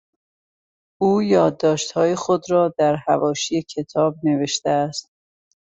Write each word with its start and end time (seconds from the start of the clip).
او 1.01 1.21
یادداشتهای 1.23 2.15
خود 2.15 2.51
را 2.51 2.73
در 2.77 2.95
حواشی 2.95 3.61
کتاب 3.61 4.15
نوشته 4.23 4.69
است. 4.69 5.11